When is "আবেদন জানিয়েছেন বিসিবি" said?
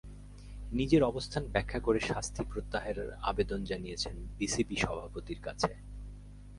3.21-4.75